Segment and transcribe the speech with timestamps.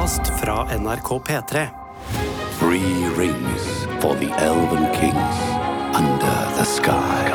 [0.00, 1.68] podkast fra NRK P3.
[2.58, 5.36] Three rings for the elven kings
[5.94, 7.32] under the sky.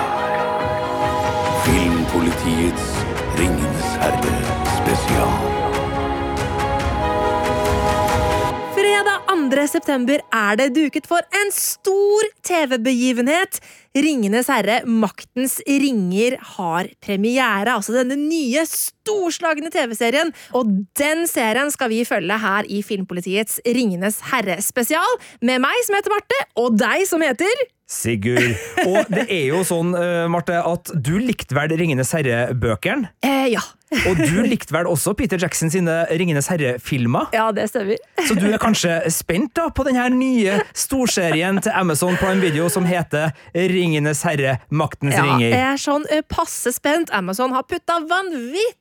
[1.65, 3.05] Filmpolitiets
[3.37, 4.37] Ringenes herre
[4.77, 5.29] spesial.
[8.73, 9.67] Fredag 2.
[9.67, 13.61] september er det duket for en stor TV-begivenhet.
[13.95, 17.71] Ringenes herre, Maktens ringer, har premiere.
[17.77, 20.33] Altså denne nye, storslagne TV-serien.
[20.57, 25.15] Og den serien skal vi følge her i Filmpolitiets Ringenes herre-spesial.
[25.47, 28.55] Med meg, som heter Marte, og deg, som heter Sigurd.
[28.89, 33.11] Og det er jo sånn, eh, Marte, at du likte vel Ringenes herre-bøkene?
[33.23, 33.61] eh, Ja.
[34.09, 37.29] Og du likte vel også Peter Jackson sine Ringenes herre-filmer?
[37.31, 38.01] Ja, det stemmer.
[38.25, 42.83] Så du er kanskje spent da på denne nye storserien til Amazon Prime Video som
[42.89, 43.29] heter
[43.85, 45.49] Ringenes herre, maktens Ja, ringer?
[45.53, 47.11] jeg er sånn eh, passe spent.
[47.13, 48.73] Amazon har putta vanvittig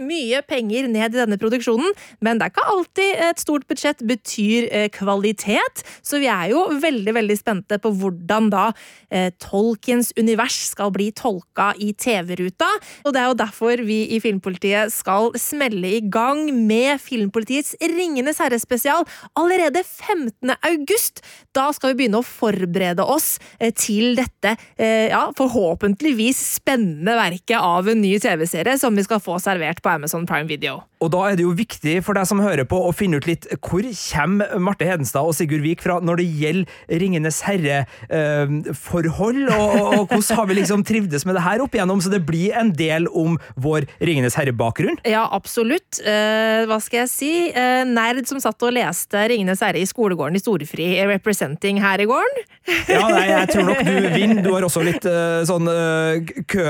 [0.00, 1.92] mye penger ned i denne produksjonen,
[2.24, 6.64] men det er ikke alltid et stort budsjett betyr eh, kvalitet, så vi er jo
[6.82, 8.66] veldig, veldig spente på hvordan da
[9.10, 12.68] eh, Tolkiens univers skal bli tolka i TV-ruta,
[13.04, 18.40] og det er jo derfor vi i Filmpolitiet skal smelle i gang med Filmpolitiets Ringenes
[18.42, 19.04] herre-spesial
[19.38, 20.54] allerede 15.
[20.54, 21.22] august.
[21.54, 27.88] Da skal vi begynne å forberede oss eh, til dette, ja, forhåpentligvis spennende verket av
[27.90, 30.82] en ny TV-serie som vi skal få servert på Amazon Prime Video.
[31.04, 33.46] Og da er det jo viktig for deg som hører på å finne ut litt
[33.60, 39.94] hvor kommer Marte Hedenstad og Sigurd Vik fra når det gjelder Ringenes herre-forhold, og, og,
[39.98, 42.72] og hvordan har vi liksom trivdes med det her opp igjennom, så det blir en
[42.76, 44.98] del om vår Ringenes herre-bakgrunn?
[45.08, 46.00] Ja, absolutt.
[46.00, 47.32] Eh, hva skal jeg si?
[47.52, 52.02] Eh, nerd som satt og leste Ringenes herre i skolegården i Storefri, eh, representing her
[52.02, 52.44] i gården.
[52.88, 54.42] Ja, nei, jeg tror nok du vinner.
[54.44, 56.64] Du har også litt eh, sånn eh, kø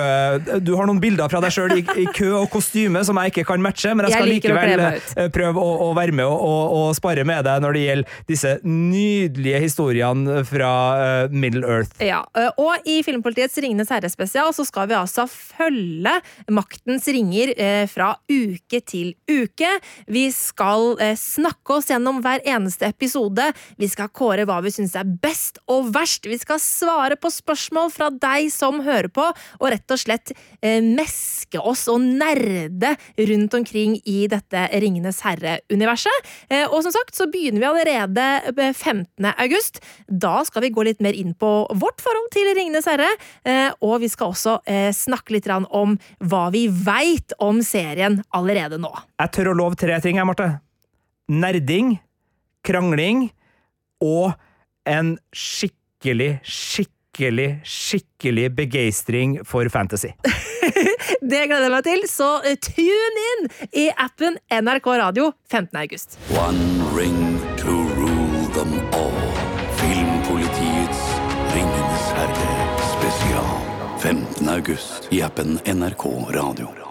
[0.64, 3.46] Du har noen bilder fra deg sjøl i, i kø og kostyme som jeg ikke
[3.52, 6.74] kan matche, men jeg Jeg skal likevel eh, prøve å, å være med og, og,
[6.78, 11.96] og spare med deg når det gjelder disse nydelige historiene fra eh, Middle Earth.
[12.04, 12.22] Ja,
[12.60, 16.18] og i Filmpolitiets Ringenes herre-spesial så skal vi altså følge
[16.52, 19.70] maktens ringer eh, fra uke til uke.
[20.10, 23.50] Vi skal eh, snakke oss gjennom hver eneste episode.
[23.80, 26.28] Vi skal kåre hva vi syns er best og verst.
[26.28, 29.26] Vi skal svare på spørsmål fra deg som hører på,
[29.60, 32.94] og rett og slett eh, meske oss og nerde
[33.30, 36.30] rundt omkring i dette Ringenes herre-universet.
[36.48, 39.28] Eh, og som sagt så begynner vi allerede eh, 15.
[39.32, 39.80] august.
[40.08, 43.10] Da skal vi gå litt mer inn på vårt forhold til Ringenes herre,
[43.48, 48.78] eh, og vi skal også eh, snakke litt om hva vi veit om serien allerede
[48.80, 48.90] nå.
[49.20, 50.48] Jeg tør å love tre ting, jeg, Marte.
[51.28, 51.98] Nerding,
[52.64, 53.28] krangling
[54.04, 54.34] og
[54.88, 60.12] en skikkelig, skikkelig, skikkelig begeistring for fantasy.
[61.32, 63.48] Det gleder jeg meg til, så eh, tune inn
[63.84, 65.78] i appen NRK Radio 15.
[65.80, 66.18] august.
[66.34, 69.20] One ring to rule them all.
[69.80, 71.04] Filmpolitiets
[71.54, 72.56] Ringenes herre
[72.94, 73.52] spesial.
[74.04, 74.48] 15.
[74.48, 76.04] august i appen NRK
[76.34, 76.83] Radio.